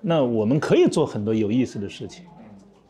[0.00, 2.24] 那我们可以做很多有意思的事情，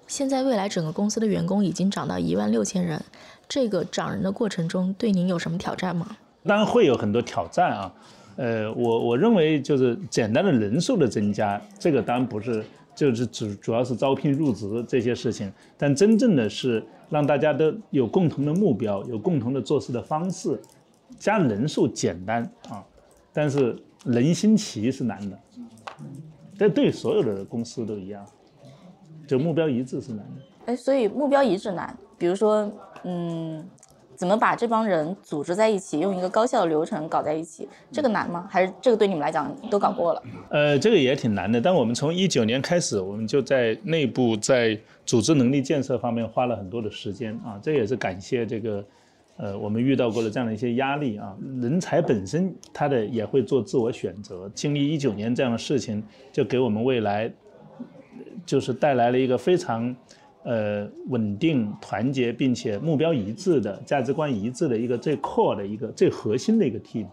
[0.06, 3.02] 现在未来整个公司的员工已经涨到一万六千人，
[3.48, 6.16] 这个涨人的过程中对您有什么挑战吗？
[6.44, 7.94] 当然会有很多挑战啊，
[8.36, 20.60] 呃，我我认为就是简单的人数的增加，这个当然不是，就是主主要是招聘入职这些事情，但真正的是让大家都有共同的目标，有共同的做事的方式，
[21.18, 22.84] 加人数简单啊，
[23.32, 25.38] 但是人心齐是难的，
[26.58, 28.26] 这对所有的公司都一样，
[29.26, 30.42] 就目标一致是难的。
[30.66, 32.70] 哎，所以目标一致难，比如说，
[33.04, 33.64] 嗯。
[34.16, 38.46] 怎么把这帮人组织在一起，用一个高效的流程搞在一起，这个难吗？
[38.50, 40.22] 还是这个对你们来讲都搞过了？
[40.50, 41.60] 呃，这个也挺难的。
[41.60, 47.58] 但我们从一九年开始，我们就在内部在组织能力建设方面花了很多的时间啊。
[47.62, 48.84] 这也是感谢这个，
[49.36, 51.36] 呃，我们遇到过的这样的一些压力啊。
[51.60, 57.32] 人才本身他的也会做自我选择，经历一九年这样的事情，就给我们未来
[58.46, 59.94] 就是带来了一个非常。
[60.44, 67.06] 呃，稳定、团结，并且目标一致的、价值观一致的一个最 core 的一个最核心的一个 team，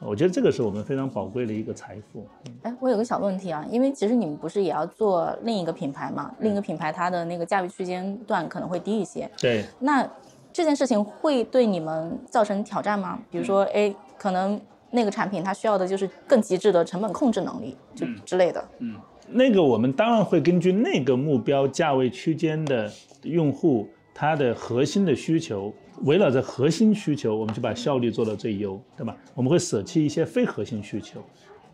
[0.00, 2.26] 我觉得这个是我们非常宝贵的一个财富。
[2.62, 6.34] 哎，我有个小问题啊，因为其实你们不是也要做另一个品牌嘛？
[6.40, 9.30] 另一个品牌它的那个价位区间段可能会低一些。
[9.38, 9.62] 对。
[9.78, 10.08] 那
[10.50, 13.20] 这件事情会对你们造成挑战吗？
[13.30, 14.58] 比如说，哎，可能
[14.90, 18.64] 那个产品它需要的就是更极致的成本控制能力，就之类的。
[18.78, 18.96] 嗯。
[19.32, 22.90] 那个我们当然会根据那个目标价位区间的
[23.22, 25.72] 用户，他的核心的需求，
[26.04, 29.16] 围绕着核心需求，我们就把效率做到最优，对吧？
[29.34, 31.20] 我们会舍弃一些非核心需求。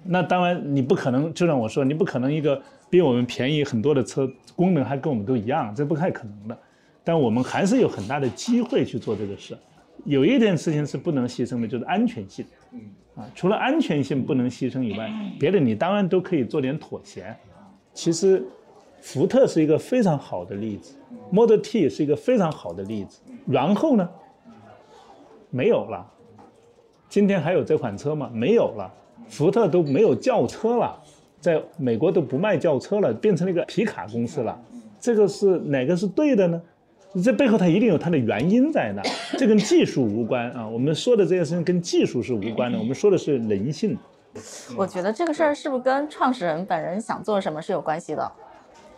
[0.04, 6.58] 那当然你不可能，就像我说，你不可能一个比我们便宜很多的车，功能还跟我们都一样，这不太可能的。
[7.02, 9.56] 但我们还是有很大的机会去做这个事。
[10.04, 12.44] 有一件事情是不能牺牲的，就是安全性。
[12.72, 12.80] 嗯。
[13.16, 17.34] 啊，除了安全性不能牺牲以外，别的你当然都可以做点妥协。
[17.94, 18.44] 其实，
[19.00, 20.94] 福特是一个非常好的例子
[21.30, 23.20] ，Model T 是一个非常好的例子。
[23.46, 24.06] 然后呢，
[25.48, 26.06] 没有了。
[27.08, 28.30] 今天还有这款车吗？
[28.34, 28.92] 没有了。
[29.28, 31.02] 福特都没有轿车了，
[31.40, 34.60] 在美国都不卖轿车了，变成了一个皮卡公司了。
[35.00, 36.60] 这个是哪个是对的呢？
[37.22, 39.02] 这背后它一定有它的原因在那，
[39.38, 40.68] 这跟技术无关啊。
[40.68, 43.96] 我们说的这件事情跟技术是无关的，我们说的是人性。
[44.76, 48.30] 我觉得这个事儿是不是跟创始人本人想做什么是有关系的？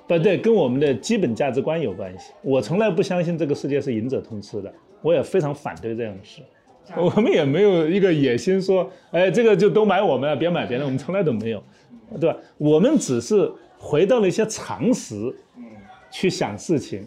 [0.09, 2.33] 不对，跟我们的基本价值观有关系。
[2.43, 6.43] 我从来不相信这个世界是赢者通吃的，我也非常反对这样的事。
[6.97, 10.85] 我们也没有一个野心说，哎，这个就都买我们，别买别人。
[10.85, 11.63] 我们从来都没有，
[12.19, 12.37] 对吧？
[12.57, 15.15] 我们只是回到了一些常识，
[16.11, 17.07] 去想事情。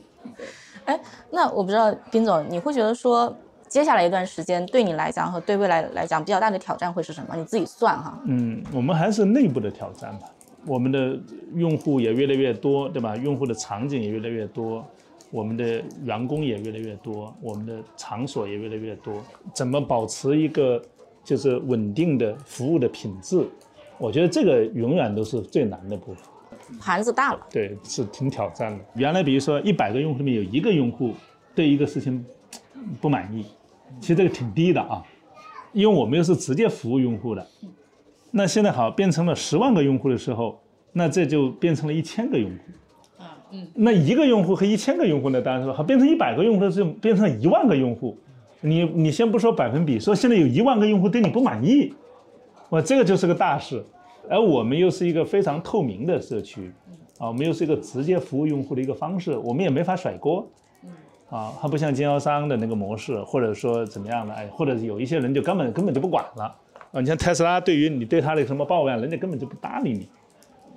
[0.85, 0.99] 哎，
[1.31, 3.35] 那我不知道，丁总，你会觉得说？
[3.67, 7.37] 接下来一段时间，对你来讲和对未来来讲比较大的挑战会是什么？
[7.37, 8.19] 你自己算哈。
[8.25, 10.27] 嗯，我们还是内部的挑战吧。
[10.65, 11.17] 我们的
[11.53, 13.15] 用户也越来越多，对吧？
[13.15, 14.85] 用户的场景也越来越多，
[15.29, 19.13] 我们的员工也越来越多，我们的场所也越来越多。
[19.53, 20.81] 怎么保持一个
[21.23, 23.47] 就是稳定的服务的品质？
[23.97, 26.25] 我觉得这个永远都是最难的部分。
[26.79, 28.83] 盘子大了，对，是挺挑战的。
[28.95, 31.13] 原来比如说一百个用户里面有一个用户
[31.53, 32.23] 对一个事情
[32.99, 33.45] 不满意。
[33.99, 35.03] 其实这个挺低的啊，
[35.73, 37.45] 因为我们又是直接服务用户的。
[38.31, 40.57] 那现在好变成了十万个用户的时候，
[40.93, 43.23] 那这就变成了一千个用户。
[43.23, 43.67] 啊，嗯。
[43.75, 45.41] 那一个用户和一千个用户呢？
[45.41, 48.17] 当然说好变成一百个用户是变成一万个用户。
[48.61, 51.93] 你你先不说百分比，说现在有一万个用户对你不满意，
[52.69, 53.83] 哇，这个就是个大事。
[54.29, 56.71] 而我们又是一个非常透明的社区，
[57.17, 60.47] 啊，我们又是一个直接服务用户的一个方式，我们也没法甩锅。
[61.29, 66.43] 啊，它不像经销商的那个模式，或者说怎么样的，哎，或者有一些人就根本根本就不管了
[66.91, 66.99] 啊。
[66.99, 70.09] 你像特斯拉，对于你对他的什么抱怨，人家根本就不搭理你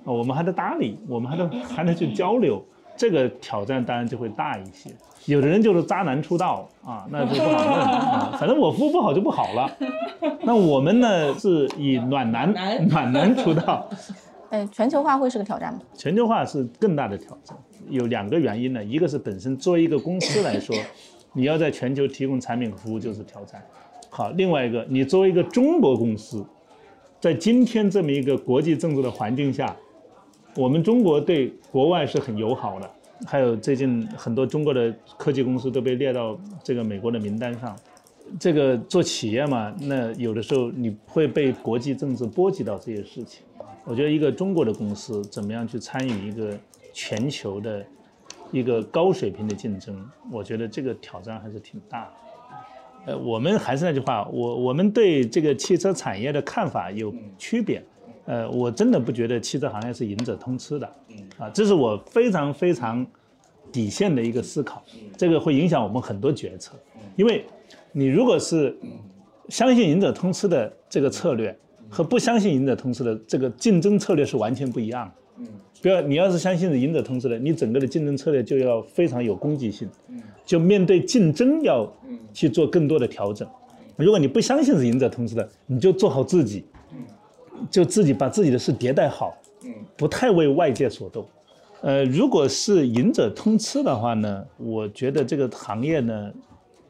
[0.05, 0.13] 啊。
[0.13, 2.63] 我们还得搭理，我们还得还得去交流，
[2.95, 4.91] 这个挑战当然就会大一些。
[5.25, 8.35] 有的人就是渣男出道啊，那就不好弄啊。
[8.39, 9.69] 反正我服务不好就不好了。
[10.43, 12.53] 那我们呢，是以暖男
[12.87, 13.89] 暖男出道。
[14.51, 15.79] 哎，全球化会是个挑战吗？
[15.95, 17.57] 全球化是更大的挑战。
[17.89, 20.75] 有两个原因呢，一个是本身作为一个公司来说，
[21.33, 23.63] 你要在全球提供产品和服务就是挑战。
[24.09, 26.45] 好，另外一个，你作为一个中国公司，
[27.19, 29.75] 在今天这么一个国际政治的环境下，
[30.55, 32.89] 我们中国对国外是很友好的，
[33.25, 37.75] 还有最近很多中国的科技公司都被列到这个美国的名单上。
[38.39, 43.43] 这个做企业嘛，那有的时候你会被国际政治波及到这些事情。
[43.83, 46.57] 我觉得一个中国的公司怎么样去参与一个。
[46.97, 47.85] 全球的
[48.53, 49.93] 一个高水平的竞争，
[50.31, 52.11] 我觉得这个挑战还是挺大的。
[53.07, 57.83] 呃，我们还是那句话，我我们对这个汽车产业的看法有区别。
[58.25, 60.87] 呃，我真的不觉得汽车行业是赢者通吃的。
[61.37, 63.05] 啊，这是我非常非常
[63.71, 64.83] 底线的一个思考，
[65.15, 66.73] 这个会影响我们很多决策。
[67.15, 67.45] 因为，
[67.91, 68.75] 你如果是
[69.49, 71.55] 相信赢者通吃的这个策略，
[71.89, 75.13] 和不相信赢者通吃的这个竞争策略是完全不一样的。
[75.37, 75.47] 嗯，
[75.81, 79.87] 比如你要是相信赢者通吃的，你整个的竞争策略就要非常有攻击性，
[80.45, 81.87] 就面对竞争要
[82.33, 83.47] 去做更多的调整。
[83.97, 86.65] 如果你不相信是赢者通吃的，你就做好自己，
[87.69, 89.37] 就自己把自己的事迭代好，
[89.95, 91.25] 不太为外界所动。
[91.81, 96.31] 呃，如果是赢者通吃的话呢，我觉得这个行业呢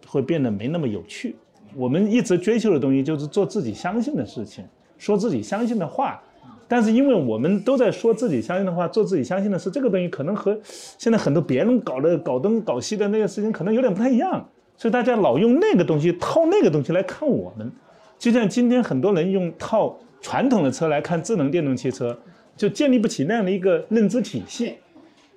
[0.08, 1.36] 会变得没那么有趣。
[1.76, 4.64] 我们一直追求的东西就是做自己相信的事情，
[4.98, 6.22] 说自己相信的话。
[6.68, 14.44] 但是因为我们都在说自己相信的话，做自己相信的事，这个东西可能和现在很多别人搞的搞东搞西的那个事情可能有点不太一样，
[14.76, 17.72] 所以大家老用那个东西套那个东西来看我们。
[18.18, 19.96] 就像今天很多人用套
[20.26, 22.18] 传统的车来看智能电动汽车，
[22.58, 24.74] 就建立不起那样的一个认知体系，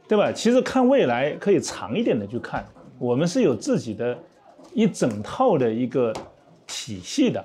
[0.09, 0.33] 对吧？
[0.33, 2.67] 其实看未来可以长一点的去看，
[2.99, 4.17] 我们是有自己的。
[4.75, 6.13] 一整套的一个
[6.67, 7.41] 体系的，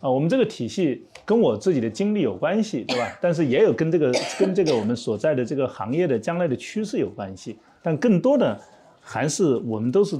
[0.00, 3.16] 啊，我们这个体系跟我自己的经历有关系，对吧？
[3.22, 7.56] 但是也有跟这个跟这个我们所在的这个行业的将来的趋势有关系。
[7.80, 8.60] 但更多的
[9.00, 10.18] 还是我们都是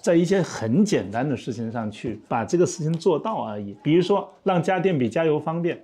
[0.00, 3.76] 在一些很简单的事情上去把这个事情做到而已。
[3.82, 5.78] 比如说让家电比加油方便，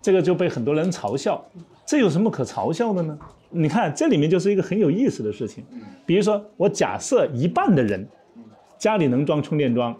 [0.00, 1.44] 这个就被很多人嘲笑。
[1.84, 3.18] 这有什么可嘲笑的呢？
[3.50, 5.64] 你看这里面就是一个很有意思的事情。
[6.06, 8.06] 比如说我假设一半的人。
[8.80, 9.94] 家里能装充电桩，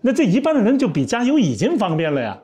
[0.00, 2.36] 那这一半的人就比加油已经方便了呀，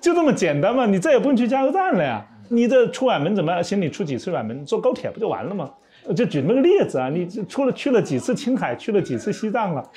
[0.00, 2.24] 就这么简单嘛，你再也不用去加油站了呀。
[2.48, 3.82] 你这出远门怎么行？
[3.82, 4.64] 你出几次远门？
[4.64, 5.68] 坐高铁不就完了吗？
[6.14, 9.90] 就举那个例子啊，你出了去了几次青海，去了几次西藏了？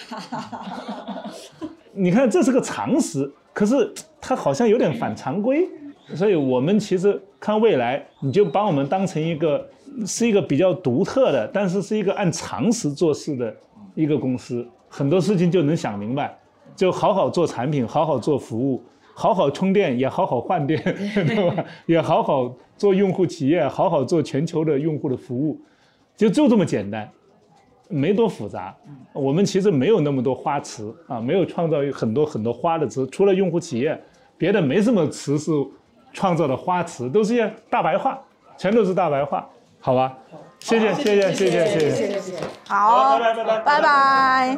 [1.93, 5.67] 你看这是个常识，可是它好像有点反常规。
[6.13, 9.65] 所以我们其实看未来，你就把我们当成一个
[10.05, 13.55] 是一个比较独特的，但是是一个按常识做事的
[13.95, 14.67] 一个公司。
[14.89, 16.37] 很多事情就能想明白，
[16.75, 18.83] 就好好做产品，好好做服务，
[19.13, 21.63] 好好充电，也好好换电， 对吧？
[21.85, 25.57] 也好好做用户企业，好好做全球的用户的服务，
[26.21, 27.09] 就就这么简单，
[27.89, 28.75] 没多复杂。
[29.11, 33.99] 我们其实没有那么多花词啊，没有创造很多很多花的词，除了用户企业，
[34.37, 35.51] 别的没什么词是
[36.13, 38.21] 创造的花词，都是些大白话，
[38.55, 39.49] 全都是大白话，
[39.79, 40.15] 好吧？
[40.59, 44.57] 谢谢谢谢谢谢谢谢，好，拜拜拜拜拜拜。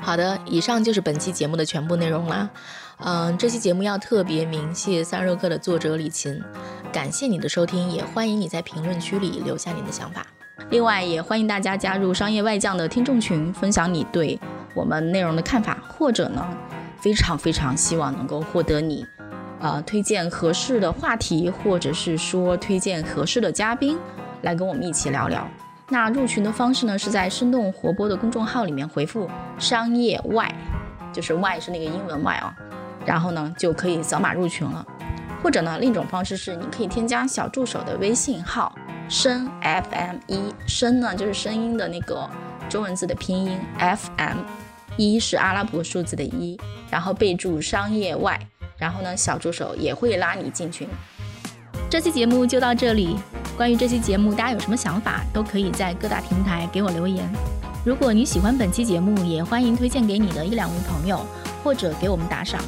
[0.00, 2.50] 好的，以上就是本期节目的全部内容啦。
[2.98, 6.40] 嗯，这期节目要特别鸣谢散热课的作者李琴，
[6.92, 10.24] 感谢你的收听，也欢迎你在评论区里留下你的想法。
[10.70, 14.38] 另外，也欢迎大家加入商业外将的听众群，分享你对
[14.74, 16.46] 我们内容的看法，或者呢，
[17.00, 19.04] 非常非常希望能够获得你，
[19.60, 23.98] 呃，推荐合适的话题，或者是说推荐合适的嘉宾，
[24.42, 25.46] 来跟我们一起聊聊。
[25.88, 29.28] 那入群的方式呢，是在生动活泼的公众号里面回复
[29.58, 30.50] “商业外”，
[31.12, 32.54] 就是“外”是那个英文“外”啊，
[33.04, 34.84] 然后呢就可以扫码入群了。
[35.42, 38.74] 或者呢，另一种方式是，你可以添加小助手的微信号
[39.10, 42.28] “声 FM 一”，声呢就是声音的那个
[42.68, 44.38] 中文字的拼音，FM
[44.96, 46.58] 一是阿拉伯数字的一，
[46.90, 48.40] 然后备注“商业外”，
[48.78, 50.88] 然后呢小助手也会拉你进群。
[51.90, 53.18] 这期节目就到这里。
[53.56, 57.30] 关于这期节目，大家有什么想法，都可以在各大平台给我留言。
[57.84, 61.20] 如果你喜欢本期节目，也欢迎推荐给你的一两位朋友，
[61.62, 62.58] 或者给我们打赏。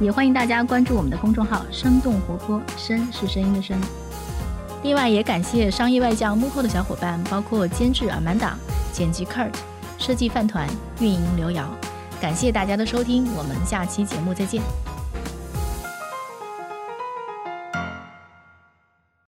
[0.00, 3.78] 也欢迎大家关注我们的公众号“生动活泼”，声是声音的声。
[4.82, 8.56] 另外，也感谢商业外教幕后的小伙伴，包括监制阿曼达、
[8.94, 9.52] 剪辑 Kurt、
[9.98, 10.66] 设计饭团、
[11.00, 11.68] 运营刘瑶。
[12.18, 14.62] 感谢大家的收听，我们下期节目再见。